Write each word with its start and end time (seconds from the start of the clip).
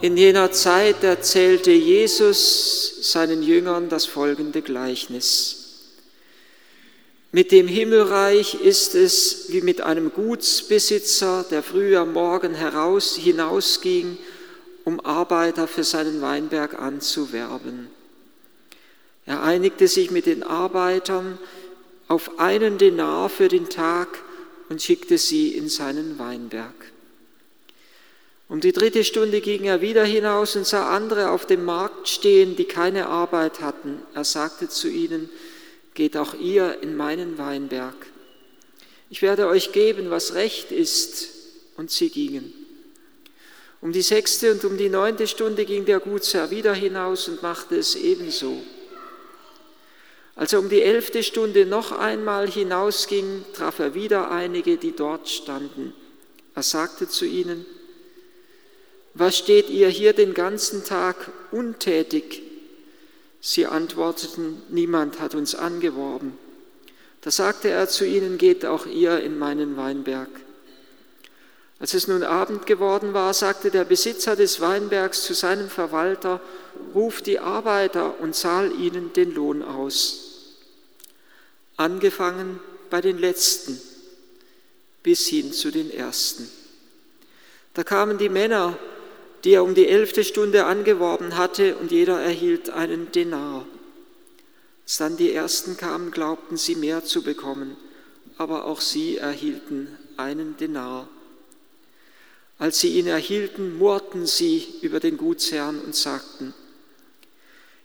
In 0.00 0.16
jener 0.16 0.52
Zeit 0.52 1.02
erzählte 1.02 1.72
Jesus 1.72 3.10
seinen 3.10 3.42
Jüngern 3.42 3.88
das 3.88 4.06
folgende 4.06 4.62
Gleichnis. 4.62 5.58
Mit 7.32 7.50
dem 7.50 7.66
Himmelreich 7.66 8.54
ist 8.54 8.94
es 8.94 9.46
wie 9.48 9.60
mit 9.60 9.80
einem 9.80 10.12
Gutsbesitzer, 10.12 11.44
der 11.50 11.64
früh 11.64 11.96
am 11.96 12.12
Morgen 12.12 12.54
heraus, 12.54 13.16
hinausging, 13.16 14.18
um 14.84 15.00
Arbeiter 15.00 15.66
für 15.66 15.82
seinen 15.82 16.22
Weinberg 16.22 16.80
anzuwerben. 16.80 17.88
Er 19.26 19.42
einigte 19.42 19.88
sich 19.88 20.12
mit 20.12 20.26
den 20.26 20.44
Arbeitern 20.44 21.38
auf 22.06 22.38
einen 22.38 22.78
Denar 22.78 23.28
für 23.28 23.48
den 23.48 23.68
Tag 23.68 24.20
und 24.68 24.80
schickte 24.80 25.18
sie 25.18 25.56
in 25.56 25.68
seinen 25.68 26.20
Weinberg. 26.20 26.92
Um 28.48 28.60
die 28.60 28.72
dritte 28.72 29.04
Stunde 29.04 29.42
ging 29.42 29.64
er 29.64 29.82
wieder 29.82 30.04
hinaus 30.04 30.56
und 30.56 30.66
sah 30.66 30.94
andere 30.96 31.30
auf 31.30 31.44
dem 31.44 31.64
Markt 31.66 32.08
stehen, 32.08 32.56
die 32.56 32.64
keine 32.64 33.06
Arbeit 33.06 33.60
hatten. 33.60 34.00
Er 34.14 34.24
sagte 34.24 34.70
zu 34.70 34.88
ihnen, 34.88 35.28
geht 35.92 36.16
auch 36.16 36.32
ihr 36.32 36.82
in 36.82 36.96
meinen 36.96 37.36
Weinberg. 37.36 37.94
Ich 39.10 39.20
werde 39.20 39.48
euch 39.48 39.72
geben, 39.72 40.10
was 40.10 40.34
recht 40.34 40.72
ist. 40.72 41.28
Und 41.76 41.90
sie 41.90 42.08
gingen. 42.08 42.52
Um 43.80 43.92
die 43.92 44.02
sechste 44.02 44.50
und 44.50 44.64
um 44.64 44.76
die 44.76 44.88
neunte 44.88 45.28
Stunde 45.28 45.64
ging 45.64 45.84
der 45.84 46.00
Gutsherr 46.00 46.50
wieder 46.50 46.74
hinaus 46.74 47.28
und 47.28 47.42
machte 47.42 47.76
es 47.76 47.94
ebenso. 47.94 48.60
Als 50.34 50.52
er 50.52 50.58
um 50.58 50.68
die 50.68 50.82
elfte 50.82 51.22
Stunde 51.22 51.66
noch 51.66 51.92
einmal 51.92 52.50
hinausging, 52.50 53.44
traf 53.52 53.78
er 53.78 53.94
wieder 53.94 54.30
einige, 54.30 54.76
die 54.76 54.92
dort 54.92 55.28
standen. 55.28 55.92
Er 56.54 56.64
sagte 56.64 57.08
zu 57.08 57.24
ihnen, 57.24 57.64
was 59.18 59.36
steht 59.36 59.68
ihr 59.70 59.88
hier 59.88 60.12
den 60.12 60.34
ganzen 60.34 60.84
Tag 60.84 61.30
untätig? 61.50 62.42
Sie 63.40 63.66
antworteten, 63.66 64.62
niemand 64.68 65.20
hat 65.20 65.34
uns 65.34 65.54
angeworben. 65.54 66.36
Da 67.20 67.30
sagte 67.30 67.68
er 67.68 67.88
zu 67.88 68.06
ihnen, 68.06 68.38
geht 68.38 68.64
auch 68.64 68.86
ihr 68.86 69.20
in 69.20 69.38
meinen 69.38 69.76
Weinberg. 69.76 70.28
Als 71.80 71.94
es 71.94 72.08
nun 72.08 72.24
Abend 72.24 72.66
geworden 72.66 73.14
war, 73.14 73.32
sagte 73.34 73.70
der 73.70 73.84
Besitzer 73.84 74.34
des 74.34 74.60
Weinbergs 74.60 75.22
zu 75.22 75.34
seinem 75.34 75.68
Verwalter, 75.68 76.40
ruf 76.94 77.22
die 77.22 77.38
Arbeiter 77.38 78.20
und 78.20 78.34
zahl 78.34 78.72
ihnen 78.72 79.12
den 79.12 79.32
Lohn 79.32 79.62
aus. 79.62 80.56
Angefangen 81.76 82.58
bei 82.90 83.00
den 83.00 83.18
Letzten 83.18 83.80
bis 85.04 85.26
hin 85.28 85.52
zu 85.52 85.70
den 85.70 85.90
Ersten. 85.92 86.50
Da 87.74 87.84
kamen 87.84 88.18
die 88.18 88.28
Männer 88.28 88.76
die 89.44 89.52
er 89.52 89.64
um 89.64 89.74
die 89.74 89.86
elfte 89.86 90.24
Stunde 90.24 90.66
angeworben 90.66 91.36
hatte, 91.36 91.76
und 91.76 91.92
jeder 91.92 92.20
erhielt 92.20 92.70
einen 92.70 93.12
Denar. 93.12 93.66
Als 94.84 94.96
dann 94.96 95.16
die 95.16 95.32
Ersten 95.32 95.76
kamen, 95.76 96.10
glaubten 96.10 96.56
sie 96.56 96.74
mehr 96.74 97.04
zu 97.04 97.22
bekommen, 97.22 97.76
aber 98.36 98.64
auch 98.64 98.80
sie 98.80 99.16
erhielten 99.18 99.96
einen 100.16 100.56
Denar. 100.56 101.08
Als 102.58 102.80
sie 102.80 102.98
ihn 102.98 103.06
erhielten, 103.06 103.78
murrten 103.78 104.26
sie 104.26 104.66
über 104.82 104.98
den 104.98 105.16
Gutsherrn 105.16 105.80
und 105.80 105.94
sagten, 105.94 106.54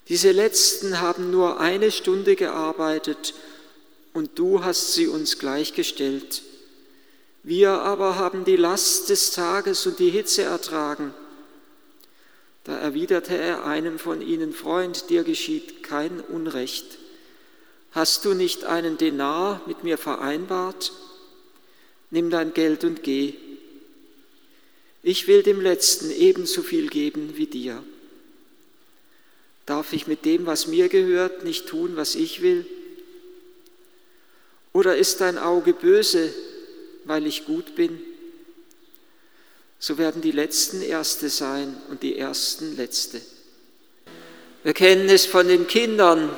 diese 0.09 0.31
Letzten 0.31 0.99
haben 0.99 1.31
nur 1.31 1.59
eine 1.59 1.91
Stunde 1.91 2.35
gearbeitet 2.35 3.33
und 4.13 4.37
du 4.37 4.63
hast 4.63 4.93
sie 4.93 5.07
uns 5.07 5.39
gleichgestellt. 5.39 6.41
Wir 7.43 7.71
aber 7.71 8.15
haben 8.15 8.43
die 8.45 8.57
Last 8.57 9.09
des 9.09 9.31
Tages 9.31 9.85
und 9.87 9.99
die 9.99 10.09
Hitze 10.09 10.43
ertragen. 10.43 11.13
Da 12.63 12.77
erwiderte 12.77 13.37
er 13.37 13.65
einem 13.65 13.99
von 13.99 14.21
ihnen, 14.21 14.53
Freund, 14.53 15.09
dir 15.09 15.23
geschieht 15.23 15.83
kein 15.83 16.21
Unrecht. 16.21 16.97
Hast 17.91 18.25
du 18.25 18.33
nicht 18.33 18.63
einen 18.63 18.97
Denar 18.97 19.61
mit 19.67 19.83
mir 19.83 19.97
vereinbart? 19.97 20.93
Nimm 22.09 22.29
dein 22.29 22.53
Geld 22.53 22.83
und 22.83 23.03
geh. 23.03 23.33
Ich 25.01 25.27
will 25.27 25.43
dem 25.43 25.59
Letzten 25.59 26.09
ebenso 26.09 26.61
viel 26.61 26.87
geben 26.87 27.33
wie 27.35 27.47
dir. 27.47 27.83
Darf 29.65 29.93
ich 29.93 30.07
mit 30.07 30.23
dem, 30.23 30.45
was 30.45 30.67
mir 30.67 30.89
gehört, 30.89 31.43
nicht 31.43 31.67
tun, 31.67 31.95
was 31.95 32.15
ich 32.15 32.41
will? 32.41 32.65
Oder 34.71 34.95
ist 34.97 35.21
dein 35.21 35.37
Auge 35.37 35.73
böse, 35.73 36.33
weil 37.05 37.27
ich 37.27 37.45
gut 37.45 37.75
bin? 37.75 37.99
So 39.85 39.97
werden 39.97 40.21
die 40.21 40.31
Letzten 40.31 40.81
Erste 40.81 41.27
sein 41.27 41.75
und 41.89 42.03
die 42.03 42.17
Ersten 42.17 42.77
Letzte. 42.77 43.19
Wir 44.63 44.71
kennen 44.71 45.09
es 45.09 45.25
von 45.25 45.45
den 45.45 45.67
Kindern, 45.67 46.29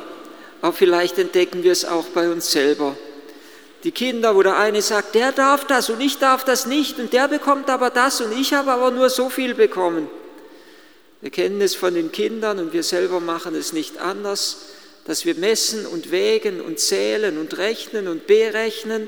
aber 0.64 0.74
vielleicht 0.74 1.20
entdecken 1.20 1.62
wir 1.62 1.72
es 1.72 1.86
auch 1.86 2.06
bei 2.06 2.28
uns 2.28 2.52
selber. 2.52 2.98
Die 3.84 3.92
Kinder, 3.92 4.36
wo 4.36 4.42
der 4.42 4.58
eine 4.58 4.82
sagt, 4.82 5.14
der 5.14 5.32
darf 5.32 5.68
das 5.68 5.92
und 5.92 6.02
ich 6.02 6.18
darf 6.18 6.44
das 6.44 6.66
nicht 6.66 6.98
und 6.98 7.14
der 7.14 7.28
bekommt 7.28 7.70
aber 7.70 7.92
das 7.92 8.20
und 8.20 8.36
ich 8.36 8.52
habe 8.54 8.72
aber 8.72 8.90
nur 8.90 9.12
so 9.12 9.30
viel 9.30 9.54
bekommen. 9.54 10.10
Wir 11.22 11.30
kennen 11.30 11.62
es 11.62 11.76
von 11.76 11.94
den 11.94 12.12
Kindern 12.12 12.58
und 12.58 12.74
wir 12.74 12.82
selber 12.82 13.20
machen 13.20 13.54
es 13.54 13.74
nicht 13.74 14.00
anders, 14.00 14.70
dass 15.06 15.24
wir 15.24 15.36
messen 15.36 15.86
und 15.86 16.10
wägen 16.10 16.62
und 16.62 16.80
zählen 16.80 17.38
und 17.38 17.60
rechnen 17.60 18.08
und 18.08 18.26
berechnen 18.26 19.08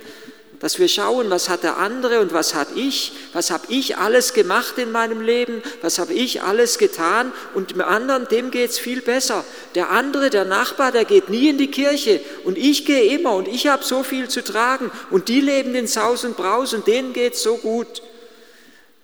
dass 0.59 0.79
wir 0.79 0.87
schauen, 0.87 1.29
was 1.29 1.49
hat 1.49 1.63
der 1.63 1.77
andere 1.77 2.19
und 2.19 2.33
was 2.33 2.55
hat 2.55 2.69
ich, 2.75 3.11
was 3.33 3.51
habe 3.51 3.65
ich 3.69 3.97
alles 3.97 4.33
gemacht 4.33 4.77
in 4.77 4.91
meinem 4.91 5.21
Leben, 5.21 5.61
was 5.81 5.99
habe 5.99 6.13
ich 6.13 6.41
alles 6.41 6.79
getan 6.79 7.31
und 7.53 7.71
dem 7.71 7.81
anderen, 7.81 8.27
dem 8.27 8.49
geht 8.49 8.71
es 8.71 8.79
viel 8.79 9.01
besser. 9.01 9.45
Der 9.75 9.91
andere, 9.91 10.31
der 10.31 10.45
Nachbar, 10.45 10.91
der 10.91 11.05
geht 11.05 11.29
nie 11.29 11.49
in 11.49 11.59
die 11.59 11.69
Kirche 11.69 12.21
und 12.43 12.57
ich 12.57 12.85
gehe 12.85 13.15
immer 13.15 13.35
und 13.35 13.47
ich 13.47 13.67
habe 13.67 13.83
so 13.83 14.01
viel 14.01 14.29
zu 14.29 14.43
tragen 14.43 14.89
und 15.11 15.27
die 15.27 15.41
leben 15.41 15.75
in 15.75 15.85
Saus 15.85 16.23
und 16.25 16.37
Braus 16.37 16.73
und 16.73 16.87
denen 16.87 17.13
geht 17.13 17.33
es 17.33 17.43
so 17.43 17.57
gut. 17.57 18.01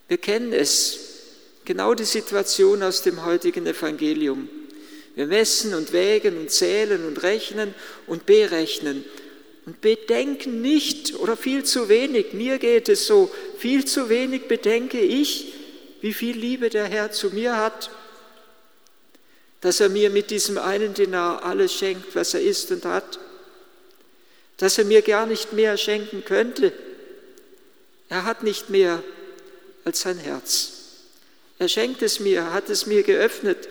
Wir 0.08 0.18
kennen 0.18 0.52
es, 0.52 0.98
genau 1.64 1.94
die 1.94 2.04
Situation 2.04 2.82
aus 2.82 3.02
dem 3.02 3.24
heutigen 3.24 3.66
Evangelium. 3.66 4.48
Wir 5.14 5.26
messen 5.26 5.74
und 5.74 5.92
wägen 5.92 6.36
und 6.36 6.50
zählen 6.50 7.06
und 7.06 7.22
rechnen 7.22 7.72
und 8.08 8.26
berechnen 8.26 9.04
und 9.66 9.80
bedenken 9.80 10.60
nicht 10.60 11.14
oder 11.16 11.36
viel 11.36 11.64
zu 11.64 11.88
wenig, 11.88 12.32
mir 12.32 12.58
geht 12.58 12.88
es 12.88 13.06
so, 13.06 13.30
viel 13.58 13.84
zu 13.84 14.08
wenig 14.08 14.46
bedenke 14.46 15.00
ich, 15.00 15.54
wie 16.00 16.12
viel 16.12 16.36
Liebe 16.36 16.68
der 16.68 16.84
Herr 16.84 17.12
zu 17.12 17.30
mir 17.30 17.56
hat, 17.56 17.90
dass 19.62 19.80
er 19.80 19.88
mir 19.88 20.10
mit 20.10 20.30
diesem 20.30 20.58
einen 20.58 20.92
Dinar 20.92 21.42
alles 21.42 21.72
schenkt, 21.72 22.14
was 22.14 22.34
er 22.34 22.42
ist 22.42 22.70
und 22.70 22.84
hat, 22.84 23.18
dass 24.58 24.76
er 24.76 24.84
mir 24.84 25.00
gar 25.00 25.24
nicht 25.24 25.54
mehr 25.54 25.78
schenken 25.78 26.24
könnte. 26.24 26.72
Er 28.10 28.24
hat 28.24 28.42
nicht 28.42 28.68
mehr 28.68 29.02
als 29.84 30.02
sein 30.02 30.18
Herz. 30.18 30.72
Er 31.58 31.68
schenkt 31.68 32.02
es 32.02 32.20
mir, 32.20 32.52
hat 32.52 32.68
es 32.68 32.84
mir 32.84 33.02
geöffnet. 33.02 33.68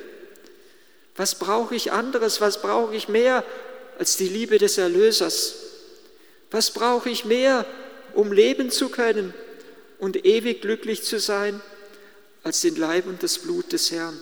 Was 1.16 1.36
brauche 1.36 1.76
ich 1.76 1.92
anderes, 1.92 2.42
was 2.42 2.62
brauche 2.62 2.96
ich 2.96 3.08
mehr 3.08 3.44
als 4.00 4.18
die 4.18 4.28
Liebe 4.28 4.58
des 4.58 4.80
Erlösers? 4.80 5.63
Was 6.54 6.70
brauche 6.70 7.10
ich 7.10 7.26
mehr, 7.26 7.66
um 8.14 8.32
leben 8.32 8.70
zu 8.70 8.90
können 8.90 9.34
und 9.98 10.24
ewig 10.24 10.62
glücklich 10.62 11.02
zu 11.02 11.20
sein, 11.20 11.60
als 12.44 12.62
den 12.62 12.76
Leib 12.76 13.08
und 13.08 13.24
das 13.24 13.40
Blut 13.40 13.74
des 13.74 13.90
Herrn? 13.90 14.22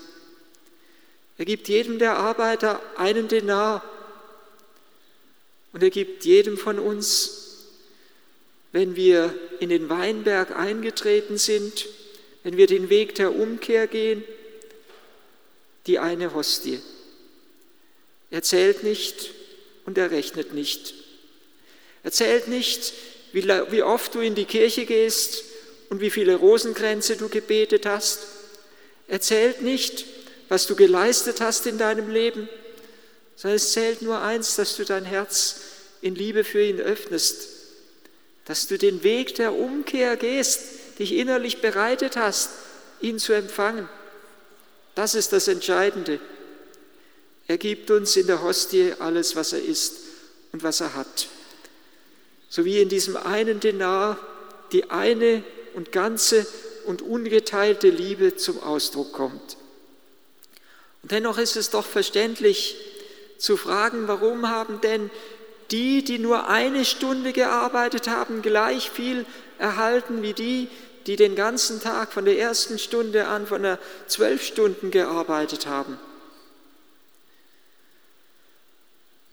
Er 1.38 1.44
gibt 1.44 1.68
jedem 1.68 2.00
der 2.00 2.16
Arbeiter 2.16 2.81
einen 2.95 3.28
Denar 3.28 3.83
und 5.74 5.83
er 5.83 5.89
gibt 5.89 6.24
jedem 6.24 6.57
von 6.57 6.80
uns, 6.80 7.68
wenn 8.72 8.95
wir 8.95 9.38
in 9.60 9.68
den 9.68 9.89
Weinberg 9.89 10.56
eingetreten 10.56 11.38
sind, 11.38 11.89
wenn 12.44 12.56
wir 12.56 12.68
den 12.68 12.89
Weg 12.89 13.13
der 13.16 13.36
Umkehr 13.36 13.88
gehen, 13.88 14.24
die 15.86 16.00
eine 16.00 16.33
Hostie. 16.33 16.80
Er 18.30 18.42
zählt 18.42 18.83
nicht 18.83 19.31
und 19.86 19.98
er 19.98 20.12
rechnet 20.12 20.54
nicht. 20.54 21.00
Erzählt 22.03 22.48
nicht, 22.48 22.94
wie, 23.33 23.83
oft 23.83 24.15
du 24.15 24.19
in 24.19 24.36
die 24.36 24.45
Kirche 24.45 24.86
gehst 24.86 25.44
und 25.89 26.01
wie 26.01 26.09
viele 26.09 26.36
Rosenkränze 26.36 27.15
du 27.15 27.30
gebetet 27.30 27.86
hast. 27.86 28.19
Erzählt 29.07 29.62
nicht, 29.62 30.06
was 30.50 30.68
du 30.68 30.75
geleistet 30.75 31.42
hast 31.42 31.65
in 31.65 31.77
deinem 31.77 32.09
Leben, 32.09 32.50
sondern 33.36 33.56
es 33.56 33.71
zählt 33.71 34.01
nur 34.01 34.21
eins, 34.21 34.56
dass 34.56 34.75
du 34.75 34.83
dein 34.83 35.06
Herz 35.06 35.62
in 36.01 36.15
Liebe 36.15 36.44
für 36.44 36.63
ihn 36.63 36.80
öffnest, 36.80 37.48
dass 38.45 38.68
du 38.68 38.77
den 38.77 39.04
Weg 39.04 39.36
der 39.36 39.54
Umkehr 39.54 40.18
gehst, 40.18 40.62
dich 41.00 41.13
innerlich 41.13 41.62
bereitet 41.62 42.18
hast, 42.18 42.50
ihn 43.00 43.19
zu 43.19 43.33
empfangen. 43.33 43.88
Das 44.95 45.15
ist 45.15 45.31
das 45.31 45.47
Entscheidende. 45.47 46.19
Er 47.47 47.57
gibt 47.57 47.92
uns 47.92 48.15
in 48.15 48.27
der 48.27 48.42
Hostie 48.42 48.94
alles, 49.00 49.36
was 49.36 49.54
er 49.54 49.63
ist 49.63 49.94
und 50.51 50.63
was 50.63 50.81
er 50.81 50.95
hat 50.95 51.27
so 52.51 52.65
wie 52.65 52.81
in 52.81 52.89
diesem 52.89 53.15
einen 53.15 53.62
Denar 53.62 54.19
die 54.74 54.89
eine 54.89 55.42
und 55.74 55.94
ganze 55.94 56.45
und 56.86 57.01
ungeteilte 57.01 57.89
Liebe 57.89 58.36
zum 58.36 58.62
Ausdruck 58.62 59.13
kommt. 59.13 59.56
Und 61.01 61.12
dennoch 61.13 61.38
ist 61.38 61.56
es 61.56 61.69
doch 61.69 61.86
verständlich 61.86 62.75
zu 63.38 63.56
fragen, 63.56 64.09
warum 64.09 64.50
haben 64.50 64.81
denn 64.81 65.09
die, 65.71 66.03
die 66.03 66.19
nur 66.19 66.50
eine 66.50 66.83
Stunde 66.83 67.31
gearbeitet 67.31 68.09
haben, 68.09 68.42
gleich 68.42 68.92
viel 68.92 69.25
erhalten 69.57 70.21
wie 70.21 70.33
die, 70.33 70.68
die 71.07 71.15
den 71.15 71.36
ganzen 71.38 71.80
Tag 71.80 72.12
von 72.12 72.25
der 72.25 72.38
ersten 72.38 72.77
Stunde 72.77 73.27
an, 73.27 73.47
von 73.47 73.63
der 73.63 73.80
zwölf 74.07 74.44
Stunden 74.44 74.92
gearbeitet 74.92 75.68
haben. 75.68 75.97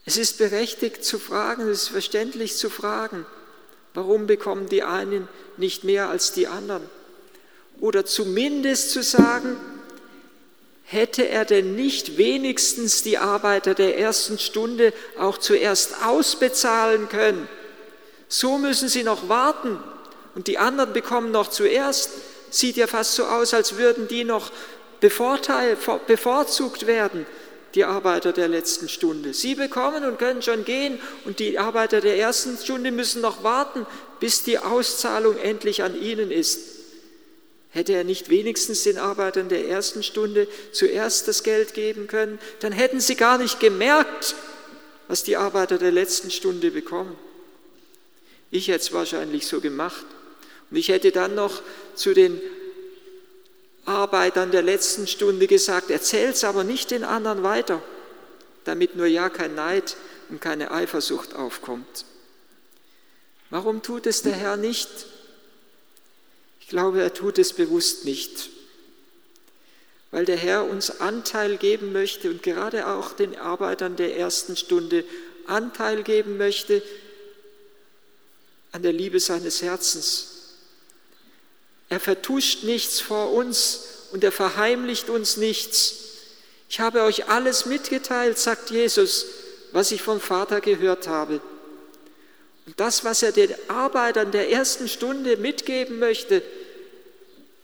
Es 0.08 0.16
ist 0.16 0.38
berechtigt 0.38 1.04
zu 1.04 1.18
fragen, 1.18 1.68
es 1.68 1.82
ist 1.82 1.88
verständlich 1.88 2.56
zu 2.56 2.70
fragen, 2.70 3.26
warum 3.92 4.26
bekommen 4.26 4.66
die 4.66 4.82
einen 4.82 5.28
nicht 5.58 5.84
mehr 5.84 6.08
als 6.08 6.32
die 6.32 6.46
anderen? 6.46 6.82
Oder 7.78 8.06
zumindest 8.06 8.92
zu 8.92 9.02
sagen, 9.02 9.58
hätte 10.84 11.28
er 11.28 11.44
denn 11.44 11.74
nicht 11.74 12.16
wenigstens 12.16 13.02
die 13.02 13.18
Arbeiter 13.18 13.74
der 13.74 13.98
ersten 13.98 14.38
Stunde 14.38 14.94
auch 15.18 15.36
zuerst 15.36 16.02
ausbezahlen 16.02 17.10
können? 17.10 17.46
So 18.28 18.56
müssen 18.56 18.88
sie 18.88 19.02
noch 19.02 19.28
warten 19.28 19.76
und 20.34 20.46
die 20.46 20.56
anderen 20.56 20.94
bekommen 20.94 21.32
noch 21.32 21.50
zuerst. 21.50 22.12
Sieht 22.48 22.78
ja 22.78 22.86
fast 22.86 23.14
so 23.14 23.26
aus, 23.26 23.52
als 23.52 23.76
würden 23.76 24.08
die 24.08 24.24
noch 24.24 24.52
bevorzugt 25.00 26.86
werden, 26.86 27.26
die 27.78 27.84
Arbeiter 27.84 28.32
der 28.32 28.48
letzten 28.48 28.88
Stunde. 28.88 29.32
Sie 29.32 29.54
bekommen 29.54 30.04
und 30.04 30.18
können 30.18 30.42
schon 30.42 30.64
gehen 30.64 30.98
und 31.24 31.38
die 31.38 31.60
Arbeiter 31.60 32.00
der 32.00 32.18
ersten 32.18 32.56
Stunde 32.56 32.90
müssen 32.90 33.22
noch 33.22 33.44
warten, 33.44 33.86
bis 34.18 34.42
die 34.42 34.58
Auszahlung 34.58 35.38
endlich 35.38 35.84
an 35.84 35.96
ihnen 35.96 36.32
ist. 36.32 36.58
Hätte 37.70 37.92
er 37.92 38.02
nicht 38.02 38.30
wenigstens 38.30 38.82
den 38.82 38.98
Arbeitern 38.98 39.48
der 39.48 39.68
ersten 39.68 40.02
Stunde 40.02 40.48
zuerst 40.72 41.28
das 41.28 41.44
Geld 41.44 41.72
geben 41.72 42.08
können, 42.08 42.40
dann 42.58 42.72
hätten 42.72 42.98
sie 42.98 43.14
gar 43.14 43.38
nicht 43.38 43.60
gemerkt, 43.60 44.34
was 45.06 45.22
die 45.22 45.36
Arbeiter 45.36 45.78
der 45.78 45.92
letzten 45.92 46.32
Stunde 46.32 46.72
bekommen. 46.72 47.16
Ich 48.50 48.66
hätte 48.66 48.80
es 48.80 48.92
wahrscheinlich 48.92 49.46
so 49.46 49.60
gemacht. 49.60 50.04
Und 50.68 50.78
ich 50.78 50.88
hätte 50.88 51.12
dann 51.12 51.36
noch 51.36 51.62
zu 51.94 52.12
den 52.12 52.40
Arbeitern 53.88 54.50
der 54.50 54.62
letzten 54.62 55.06
Stunde 55.06 55.46
gesagt, 55.46 55.90
erzählt 55.90 56.36
es 56.36 56.44
aber 56.44 56.62
nicht 56.62 56.90
den 56.90 57.04
anderen 57.04 57.42
weiter, 57.42 57.82
damit 58.64 58.94
nur 58.94 59.06
ja 59.06 59.30
kein 59.30 59.54
Neid 59.54 59.96
und 60.28 60.40
keine 60.40 60.70
Eifersucht 60.70 61.34
aufkommt. 61.34 62.04
Warum 63.50 63.82
tut 63.82 64.06
es 64.06 64.22
der 64.22 64.34
Herr 64.34 64.56
nicht? 64.58 64.88
Ich 66.60 66.68
glaube, 66.68 67.00
er 67.00 67.14
tut 67.14 67.38
es 67.38 67.54
bewusst 67.54 68.04
nicht, 68.04 68.50
weil 70.10 70.26
der 70.26 70.36
Herr 70.36 70.64
uns 70.64 71.00
Anteil 71.00 71.56
geben 71.56 71.92
möchte 71.92 72.30
und 72.30 72.42
gerade 72.42 72.88
auch 72.88 73.12
den 73.12 73.36
Arbeitern 73.36 73.96
der 73.96 74.16
ersten 74.18 74.54
Stunde 74.54 75.04
Anteil 75.46 76.02
geben 76.02 76.36
möchte 76.36 76.82
an 78.72 78.82
der 78.82 78.92
Liebe 78.92 79.18
seines 79.18 79.62
Herzens. 79.62 80.37
Er 81.88 82.00
vertuscht 82.00 82.64
nichts 82.64 83.00
vor 83.00 83.32
uns 83.32 83.80
und 84.12 84.24
er 84.24 84.32
verheimlicht 84.32 85.08
uns 85.08 85.36
nichts. 85.36 85.94
Ich 86.68 86.80
habe 86.80 87.02
euch 87.02 87.28
alles 87.28 87.66
mitgeteilt, 87.66 88.38
sagt 88.38 88.70
Jesus, 88.70 89.26
was 89.72 89.90
ich 89.90 90.02
vom 90.02 90.20
Vater 90.20 90.60
gehört 90.60 91.08
habe. 91.08 91.40
Und 92.66 92.78
das, 92.78 93.04
was 93.04 93.22
er 93.22 93.32
den 93.32 93.54
Arbeitern 93.68 94.30
der 94.30 94.50
ersten 94.50 94.88
Stunde 94.88 95.38
mitgeben 95.38 95.98
möchte, 95.98 96.42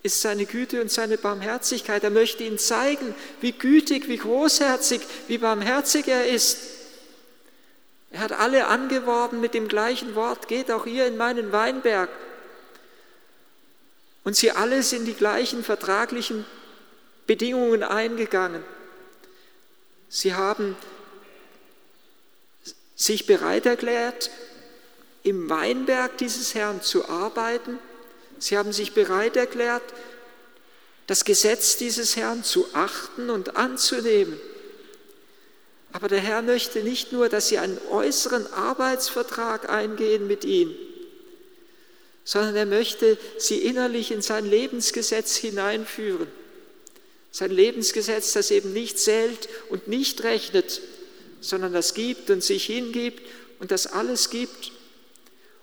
ist 0.03 0.21
seine 0.21 0.47
Güte 0.47 0.81
und 0.81 0.91
seine 0.91 1.19
Barmherzigkeit. 1.19 2.05
Er 2.05 2.11
möchte 2.11 2.45
ihnen 2.45 2.59
zeigen, 2.59 3.15
wie 3.41 3.53
gütig, 3.53 4.09
wie 4.09 4.19
großherzig, 4.19 5.01
wie 5.29 5.39
barmherzig 5.39 6.09
er 6.09 6.27
ist. 6.29 6.59
Er 8.11 8.21
hat 8.21 8.33
alle 8.33 8.67
angeworben 8.69 9.41
mit 9.41 9.55
dem 9.55 9.67
gleichen 9.67 10.15
Wort, 10.15 10.47
geht 10.47 10.71
auch 10.71 10.87
ihr 10.87 11.07
in 11.07 11.17
meinen 11.17 11.53
Weinberg. 11.53 12.09
Und 14.25 14.37
sie 14.37 14.51
alle 14.51 14.83
sind 14.83 15.05
die 15.05 15.15
gleichen 15.15 15.63
vertraglichen 15.63 16.45
Bedingungen 17.27 17.83
eingegangen. 17.83 18.65
Sie 20.09 20.35
haben 20.35 20.77
sich 22.97 23.27
bereit 23.27 23.67
erklärt, 23.67 24.31
im 25.23 25.49
Weinberg 25.51 26.19
dieses 26.19 26.55
Herrn 26.55 26.83
zu 26.83 27.09
arbeiten. 27.09 27.79
Sie 28.39 28.57
haben 28.57 28.73
sich 28.73 28.93
bereit 28.93 29.37
erklärt, 29.37 29.83
das 31.07 31.25
Gesetz 31.25 31.77
dieses 31.77 32.17
Herrn 32.17 32.45
zu 32.45 32.67
achten 32.73 33.31
und 33.31 33.57
anzunehmen. 33.57 34.39
Aber 35.93 36.09
der 36.09 36.21
Herr 36.21 36.43
möchte 36.43 36.83
nicht 36.83 37.13
nur, 37.13 37.29
dass 37.29 37.49
sie 37.49 37.59
einen 37.59 37.79
äußeren 37.91 38.53
Arbeitsvertrag 38.53 39.69
eingehen 39.69 40.27
mit 40.27 40.45
ihm, 40.45 40.75
sondern 42.25 42.57
er 42.57 42.67
möchte 42.67 43.19
sie 43.39 43.59
innerlich 43.59 44.11
in 44.11 44.23
sein 44.23 44.49
Lebensgesetz 44.49 45.37
hineinführen. 45.37 46.29
Sein 47.31 47.51
Lebensgesetz, 47.51 48.33
das 48.33 48.51
eben 48.51 48.73
nicht 48.73 48.99
zählt 48.99 49.49
und 49.69 49.89
nicht 49.89 50.23
rechnet, 50.23 50.81
sondern 51.41 51.73
das 51.73 51.95
gibt 51.95 52.31
und 52.31 52.43
sich 52.43 52.65
hingibt 52.65 53.23
und 53.59 53.71
das 53.71 53.87
alles 53.87 54.31
gibt. 54.31 54.73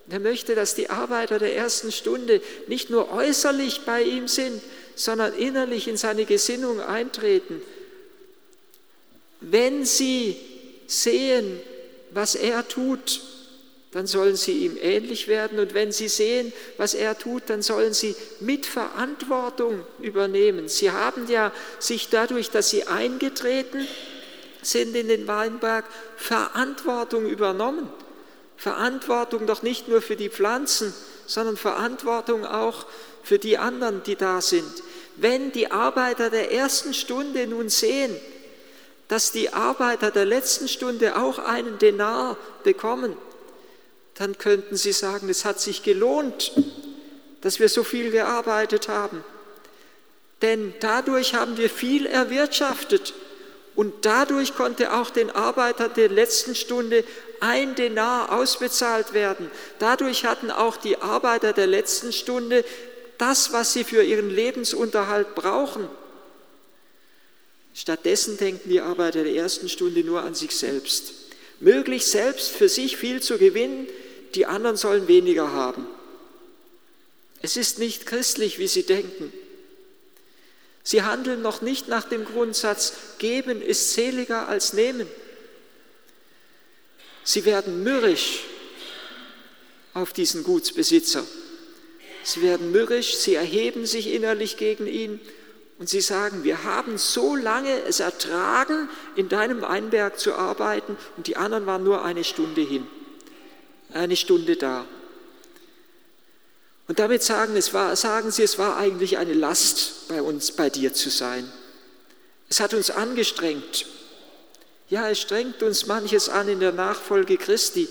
Und 0.06 0.14
er 0.14 0.20
möchte, 0.20 0.54
dass 0.54 0.76
die 0.76 0.90
Arbeiter 0.90 1.40
der 1.40 1.56
ersten 1.56 1.92
Stunde 1.92 2.42
nicht 2.68 2.90
nur 2.90 3.12
äußerlich 3.12 3.82
bei 3.86 4.04
ihm 4.04 4.28
sind, 4.28 4.62
sondern 4.96 5.34
innerlich 5.34 5.88
in 5.88 5.98
seine 5.98 6.26
Gesinnung 6.26 6.80
eintreten. 6.80 7.62
Wenn 9.40 9.86
sie 9.86 10.36
sehen, 10.86 11.60
was 12.12 12.36
er 12.36 12.68
tut, 12.68 13.22
dann 13.92 14.08
sollen 14.08 14.38
sie 14.38 14.66
ihm 14.66 14.78
ähnlich 14.82 15.28
werden. 15.28 15.60
Und 15.60 15.74
wenn 15.74 15.92
sie 15.92 16.08
sehen, 16.08 16.54
was 16.78 16.94
er 16.94 17.18
tut, 17.18 17.44
dann 17.48 17.62
sollen 17.62 17.94
sie 17.94 18.16
mit 18.40 18.66
Verantwortung 18.66 19.86
übernehmen. 20.00 20.70
Sie 20.70 20.92
haben 20.92 21.28
ja 21.28 21.52
sich 21.80 22.10
dadurch, 22.10 22.50
dass 22.50 22.70
sie 22.70 22.88
eingetreten 22.88 23.86
sind 24.62 24.96
in 24.96 25.10
den 25.10 25.28
Weinberg, 25.28 25.86
Verantwortung 26.16 27.26
übernommen. 27.26 27.90
Verantwortung 28.56 29.48
doch 29.48 29.64
nicht 29.64 29.88
nur 29.88 30.02
für 30.02 30.16
die 30.16 30.30
Pflanzen, 30.30 30.94
sondern 31.26 31.58
Verantwortung 31.58 32.46
auch 32.46 32.86
für 33.24 33.40
die 33.40 33.58
anderen, 33.58 34.04
die 34.04 34.16
da 34.16 34.40
sind. 34.40 34.72
Wenn 35.18 35.52
die 35.52 35.72
Arbeiter 35.72 36.30
der 36.30 36.52
ersten 36.52 36.94
Stunde 36.94 37.48
nun 37.48 37.70
sehen, 37.70 38.16
dass 39.08 39.32
die 39.32 39.52
Arbeiter 39.52 40.12
der 40.12 40.26
letzten 40.26 40.70
Stunde 40.70 41.18
auch 41.18 41.40
einen 41.40 41.78
Denar 41.80 42.38
bekommen, 42.64 43.18
dann 44.22 44.38
könnten 44.38 44.76
sie 44.76 44.92
sagen, 44.92 45.30
es 45.30 45.46
hat 45.46 45.60
sich 45.60 45.82
gelohnt, 45.82 46.52
dass 47.42 47.60
wir 47.60 47.70
so 47.70 47.84
viel 47.84 48.12
gearbeitet 48.12 48.88
haben. 48.88 49.24
Denn 50.44 50.76
dadurch 50.80 51.34
haben 51.34 51.58
wir 51.58 51.72
viel 51.72 52.06
erwirtschaftet 52.06 53.16
und 53.74 54.06
dadurch 54.06 54.54
konnte 54.54 54.94
auch 54.94 55.10
den 55.10 55.32
Arbeitern 55.32 55.92
der 55.96 56.10
letzten 56.10 56.54
Stunde 56.54 57.04
ein 57.40 57.74
Denar 57.74 58.32
ausbezahlt 58.32 59.14
werden. 59.14 59.50
Dadurch 59.80 60.24
hatten 60.24 60.52
auch 60.52 60.78
die 60.78 60.98
Arbeiter 60.98 61.52
der 61.52 61.66
letzten 61.66 62.14
Stunde 62.14 62.64
das, 63.18 63.54
was 63.54 63.74
sie 63.74 63.84
für 63.84 64.04
ihren 64.04 64.30
Lebensunterhalt 64.30 65.34
brauchen. 65.34 65.90
Stattdessen 67.74 68.38
denken 68.38 68.70
die 68.70 68.82
Arbeiter 68.82 69.24
der 69.24 69.34
ersten 69.34 69.68
Stunde 69.68 70.04
nur 70.04 70.22
an 70.22 70.36
sich 70.36 70.56
selbst. 70.56 71.14
Möglich 71.60 72.06
selbst 72.06 72.52
für 72.52 72.70
sich 72.70 72.98
viel 72.98 73.20
zu 73.22 73.40
gewinnen, 73.40 73.88
die 74.36 74.46
anderen 74.46 74.78
sollen 74.78 75.08
weniger 75.08 75.52
haben. 75.52 75.88
Es 77.42 77.58
ist 77.58 77.80
nicht 77.80 78.06
christlich, 78.06 78.60
wie 78.60 78.68
sie 78.68 78.84
denken. 78.84 79.34
Sie 80.84 81.04
handeln 81.04 81.42
noch 81.42 81.62
nicht 81.62 81.88
nach 81.88 82.04
dem 82.04 82.26
Grundsatz, 82.26 82.94
geben 83.20 83.62
ist 83.62 83.94
seliger 83.94 84.48
als 84.48 84.74
nehmen. 84.74 85.08
Sie 87.24 87.46
werden 87.46 87.84
mürrisch 87.84 88.44
auf 89.94 90.14
diesen 90.14 90.44
Gutsbesitzer. 90.44 91.24
Sie 92.24 92.42
werden 92.42 92.72
mürrisch, 92.72 93.16
sie 93.16 93.36
erheben 93.36 93.86
sich 93.86 94.14
innerlich 94.14 94.58
gegen 94.58 94.88
ihn 94.88 95.20
und 95.80 95.90
sie 95.90 96.02
sagen, 96.02 96.44
wir 96.44 96.64
haben 96.64 96.98
so 96.98 97.36
lange 97.36 97.82
es 97.84 98.00
ertragen, 98.00 98.88
in 99.16 99.30
deinem 99.30 99.62
Weinberg 99.62 100.20
zu 100.20 100.36
arbeiten 100.36 100.98
und 101.18 101.28
die 101.28 101.38
anderen 101.38 101.66
waren 101.66 101.84
nur 101.84 102.06
eine 102.06 102.24
Stunde 102.24 102.62
hin, 102.62 102.86
eine 103.94 104.16
Stunde 104.16 104.56
da. 104.56 104.86
Und 106.88 107.00
damit 107.00 107.24
sagen, 107.24 107.56
es 107.56 107.74
war, 107.74 107.96
sagen 107.96 108.32
sie, 108.32 108.44
es 108.44 108.58
war 108.58 108.78
eigentlich 108.78 109.18
eine 109.18 109.34
Last 109.34 110.08
bei 110.10 110.22
uns, 110.22 110.52
bei 110.52 110.70
dir 110.70 110.94
zu 110.94 111.10
sein. 111.10 111.50
Es 112.50 112.60
hat 112.60 112.74
uns 112.74 112.92
angestrengt. 112.92 113.86
Ja, 114.90 115.10
es 115.10 115.22
strengt 115.22 115.64
uns 115.64 115.86
manches 115.86 116.28
an 116.28 116.50
in 116.50 116.60
der 116.60 116.74
Nachfolge 116.74 117.38
Christi. 117.38 117.88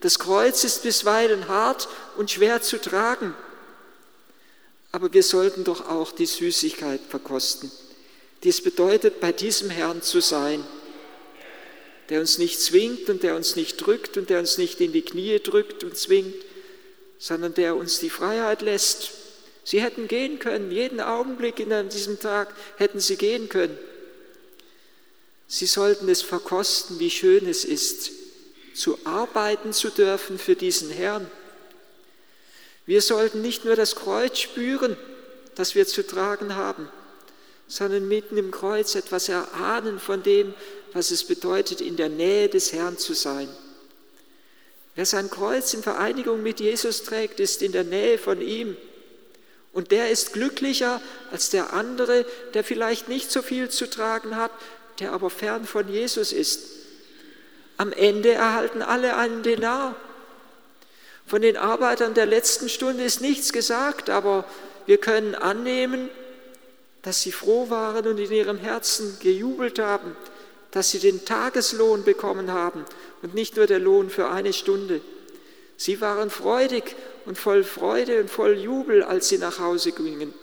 Das 0.00 0.18
Kreuz 0.18 0.64
ist 0.64 0.82
bisweilen 0.82 1.48
hart 1.48 1.88
und 2.16 2.30
schwer 2.30 2.62
zu 2.62 2.80
tragen. 2.80 3.34
Aber 4.92 5.12
wir 5.12 5.22
sollten 5.22 5.64
doch 5.64 5.90
auch 5.90 6.12
die 6.12 6.26
Süßigkeit 6.26 7.00
verkosten. 7.08 7.70
die 8.42 8.50
es 8.50 8.62
bedeutet, 8.62 9.20
bei 9.20 9.32
diesem 9.32 9.70
Herrn 9.70 10.02
zu 10.02 10.20
sein, 10.20 10.64
der 12.08 12.20
uns 12.20 12.38
nicht 12.38 12.60
zwingt 12.60 13.08
und 13.08 13.22
der 13.22 13.36
uns 13.36 13.56
nicht 13.56 13.76
drückt 13.76 14.16
und 14.16 14.30
der 14.30 14.38
uns 14.38 14.58
nicht 14.58 14.80
in 14.80 14.92
die 14.92 15.02
Knie 15.02 15.38
drückt 15.40 15.84
und 15.84 15.96
zwingt, 15.96 16.34
sondern 17.18 17.54
der 17.54 17.76
uns 17.76 17.98
die 17.98 18.10
Freiheit 18.10 18.62
lässt. 18.62 19.10
Sie 19.64 19.80
hätten 19.80 20.06
gehen 20.06 20.38
können, 20.38 20.70
jeden 20.70 21.00
Augenblick 21.00 21.58
in 21.58 21.88
diesem 21.88 22.20
Tag 22.20 22.54
hätten 22.76 23.00
sie 23.00 23.16
gehen 23.16 23.48
können. 23.48 23.76
Sie 25.48 25.66
sollten 25.66 26.08
es 26.08 26.22
verkosten, 26.22 26.98
wie 26.98 27.10
schön 27.10 27.48
es 27.48 27.64
ist, 27.64 28.12
zu 28.74 28.98
arbeiten 29.04 29.72
zu 29.72 29.90
dürfen 29.90 30.38
für 30.38 30.54
diesen 30.54 30.90
Herrn. 30.90 31.28
Wir 32.84 33.02
sollten 33.02 33.42
nicht 33.42 33.64
nur 33.64 33.74
das 33.74 33.96
Kreuz 33.96 34.38
spüren, 34.38 34.96
das 35.56 35.74
wir 35.74 35.86
zu 35.86 36.06
tragen 36.06 36.54
haben, 36.54 36.88
sondern 37.66 38.06
mitten 38.06 38.36
im 38.36 38.50
Kreuz 38.50 38.94
etwas 38.94 39.28
erahnen 39.28 39.98
von 39.98 40.22
dem, 40.22 40.54
was 40.96 41.10
es 41.10 41.24
bedeutet, 41.24 41.80
in 41.80 41.96
der 41.96 42.08
Nähe 42.08 42.48
des 42.48 42.72
Herrn 42.72 42.98
zu 42.98 43.12
sein. 43.12 43.48
Wer 44.94 45.04
sein 45.04 45.30
Kreuz 45.30 45.74
in 45.74 45.82
Vereinigung 45.82 46.42
mit 46.42 46.58
Jesus 46.58 47.02
trägt, 47.02 47.38
ist 47.38 47.60
in 47.60 47.72
der 47.72 47.84
Nähe 47.84 48.16
von 48.18 48.40
ihm. 48.40 48.76
Und 49.74 49.90
der 49.90 50.10
ist 50.10 50.32
glücklicher 50.32 51.02
als 51.30 51.50
der 51.50 51.74
andere, 51.74 52.24
der 52.54 52.64
vielleicht 52.64 53.08
nicht 53.08 53.30
so 53.30 53.42
viel 53.42 53.68
zu 53.68 53.90
tragen 53.90 54.36
hat, 54.36 54.50
der 55.00 55.12
aber 55.12 55.28
fern 55.28 55.66
von 55.66 55.86
Jesus 55.86 56.32
ist. 56.32 56.62
Am 57.76 57.92
Ende 57.92 58.32
erhalten 58.32 58.80
alle 58.80 59.16
einen 59.16 59.42
Denar. 59.42 59.94
Von 61.26 61.42
den 61.42 61.58
Arbeitern 61.58 62.14
der 62.14 62.24
letzten 62.24 62.70
Stunde 62.70 63.04
ist 63.04 63.20
nichts 63.20 63.52
gesagt, 63.52 64.08
aber 64.08 64.46
wir 64.86 64.96
können 64.96 65.34
annehmen, 65.34 66.08
dass 67.02 67.20
sie 67.20 67.32
froh 67.32 67.68
waren 67.68 68.06
und 68.06 68.18
in 68.18 68.32
ihrem 68.32 68.56
Herzen 68.56 69.18
gejubelt 69.20 69.78
haben, 69.78 70.16
dass 70.76 70.90
sie 70.90 70.98
den 70.98 71.24
Tageslohn 71.24 72.04
bekommen 72.04 72.52
haben 72.52 72.84
und 73.22 73.34
nicht 73.34 73.56
nur 73.56 73.66
der 73.66 73.78
Lohn 73.78 74.10
für 74.10 74.28
eine 74.28 74.52
Stunde. 74.52 75.00
Sie 75.78 76.02
waren 76.02 76.28
freudig 76.28 76.94
und 77.24 77.38
voll 77.38 77.64
Freude 77.64 78.20
und 78.20 78.28
voll 78.28 78.58
Jubel, 78.58 79.02
als 79.02 79.30
sie 79.30 79.38
nach 79.38 79.58
Hause 79.58 79.92
gingen. 79.92 80.34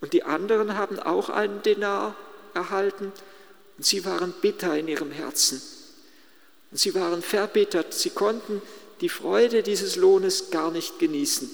Und 0.00 0.14
die 0.14 0.24
anderen 0.24 0.76
haben 0.76 0.98
auch 0.98 1.30
einen 1.30 1.62
Denar 1.62 2.16
erhalten 2.54 3.12
und 3.76 3.86
sie 3.86 4.04
waren 4.04 4.34
bitter 4.42 4.76
in 4.76 4.88
ihrem 4.88 5.12
Herzen. 5.12 5.62
Und 6.72 6.78
sie 6.78 6.96
waren 6.96 7.22
verbittert. 7.22 7.94
Sie 7.94 8.10
konnten 8.10 8.60
die 9.00 9.08
Freude 9.08 9.62
dieses 9.62 9.94
Lohnes 9.94 10.50
gar 10.50 10.72
nicht 10.72 10.98
genießen. 10.98 11.48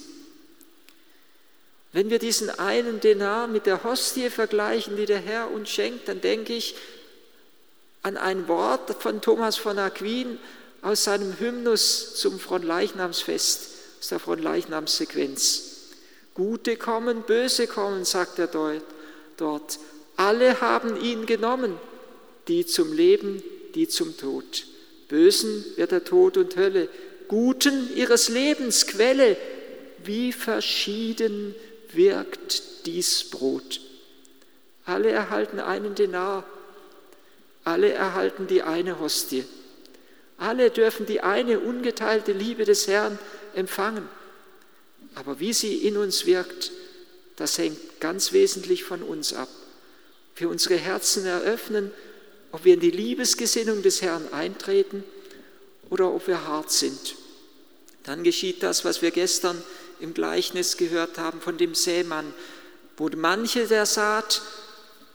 Wenn 1.91 2.09
wir 2.09 2.17
diesen 2.17 2.49
einen 2.49 3.01
Denar 3.01 3.45
mit 3.45 3.67
der 3.67 3.83
Hostie 3.83 4.31
vergleichen, 4.31 4.95
die 4.95 5.05
der 5.05 5.19
Herr 5.19 5.51
uns 5.51 5.69
schenkt, 5.69 6.07
dann 6.07 6.21
denke 6.21 6.53
ich 6.53 6.75
an 8.03 8.17
ein 8.17 8.47
Wort 8.47 9.01
von 9.01 9.21
Thomas 9.21 9.55
von 9.55 9.79
Aquin 9.79 10.37
aus 10.81 11.05
seinem 11.05 11.39
Hymnus 11.39 12.15
zum 12.15 12.39
Fronleichnamsfest, 12.39 13.69
aus 13.99 14.09
der 14.09 14.19
Fronleichnamssequenz. 14.19 15.71
Gute 16.33 16.75
kommen, 16.75 17.23
böse 17.23 17.67
kommen, 17.67 18.05
sagt 18.05 18.39
er 18.39 18.47
dort. 19.37 19.79
Alle 20.17 20.61
haben 20.61 21.01
ihn 21.01 21.25
genommen, 21.25 21.79
die 22.47 22.65
zum 22.65 22.91
Leben, 22.91 23.41
die 23.75 23.87
zum 23.87 24.17
Tod. 24.17 24.65
Bösen 25.07 25.63
wird 25.75 25.91
der 25.91 26.03
Tod 26.03 26.37
und 26.37 26.55
Hölle, 26.55 26.89
Guten 27.27 27.89
ihres 27.95 28.29
Lebens 28.29 28.85
Quelle. 28.85 29.37
Wie 30.03 30.33
verschieden 30.33 31.55
wirkt 31.93 32.85
dies 32.85 33.23
Brot. 33.29 33.79
Alle 34.85 35.09
erhalten 35.09 35.59
einen 35.59 35.95
Denar, 35.95 36.43
alle 37.63 37.91
erhalten 37.91 38.47
die 38.47 38.61
eine 38.61 38.99
Hostie. 38.99 39.45
Alle 40.37 40.69
dürfen 40.71 41.05
die 41.05 41.21
eine 41.21 41.59
ungeteilte 41.59 42.31
Liebe 42.33 42.65
des 42.65 42.87
Herrn 42.87 43.17
empfangen. 43.55 44.07
Aber 45.15 45.39
wie 45.39 45.53
sie 45.53 45.87
in 45.87 45.97
uns 45.97 46.25
wirkt, 46.25 46.71
das 47.35 47.57
hängt 47.57 47.99
ganz 47.99 48.33
wesentlich 48.33 48.83
von 48.83 49.01
uns 49.01 49.33
ab. 49.33 49.49
Wir 50.35 50.49
unsere 50.49 50.75
Herzen 50.75 51.25
eröffnen, 51.25 51.91
ob 52.51 52.65
wir 52.65 52.73
in 52.73 52.79
die 52.79 52.91
Liebesgesinnung 52.91 53.81
des 53.81 54.01
Herrn 54.01 54.31
eintreten 54.33 55.03
oder 55.89 56.13
ob 56.13 56.27
wir 56.27 56.47
hart 56.47 56.71
sind. 56.71 57.15
Dann 58.03 58.23
geschieht 58.23 58.63
das, 58.63 58.83
was 58.83 59.01
wir 59.01 59.11
gestern 59.11 59.61
im 59.99 60.13
Gleichnis 60.13 60.77
gehört 60.77 61.17
haben 61.17 61.39
von 61.39 61.57
dem 61.57 61.75
Sämann, 61.75 62.33
wo 62.97 63.09
manche 63.15 63.67
der 63.67 63.85
Saat 63.85 64.41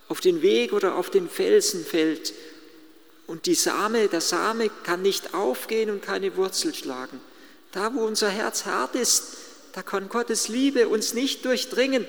auf 0.09 0.19
den 0.19 0.41
Weg 0.41 0.73
oder 0.73 0.95
auf 0.95 1.09
den 1.09 1.29
Felsen 1.29 1.85
fällt 1.85 2.33
und 3.29 3.45
die 3.45 3.53
Same, 3.53 4.07
der 4.07 4.21
Same 4.21 4.71
kann 4.83 5.03
nicht 5.03 5.35
aufgehen 5.35 5.91
und 5.91 6.01
keine 6.01 6.35
Wurzel 6.35 6.73
schlagen. 6.73 7.21
Da, 7.71 7.93
wo 7.93 7.99
unser 7.99 8.29
Herz 8.29 8.65
hart 8.65 8.95
ist, 8.95 9.37
da 9.73 9.83
kann 9.83 10.09
Gottes 10.09 10.47
Liebe 10.47 10.89
uns 10.89 11.13
nicht 11.13 11.45
durchdringen. 11.45 12.07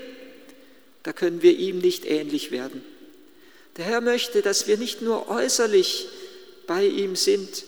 Da 1.02 1.12
können 1.12 1.42
wir 1.42 1.54
ihm 1.57 1.78
nicht 1.78 2.07
ähnlich 2.07 2.50
werden. 2.50 2.83
Der 3.76 3.85
Herr 3.85 4.00
möchte, 4.00 4.40
dass 4.40 4.66
wir 4.66 4.78
nicht 4.78 5.02
nur 5.02 5.28
äußerlich 5.28 6.09
bei 6.66 6.87
ihm 6.87 7.16
sind, 7.16 7.64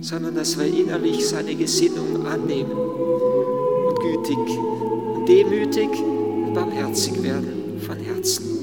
sondern 0.00 0.34
dass 0.34 0.58
wir 0.58 0.66
innerlich 0.66 1.24
seine 1.24 1.54
Gesinnung 1.54 2.26
annehmen 2.26 2.72
und 2.72 4.00
gütig 4.00 4.38
und 4.38 5.26
demütig 5.26 5.88
und 5.90 6.52
barmherzig 6.52 7.22
werden 7.22 7.80
von 7.86 7.96
Herzen. 7.98 8.55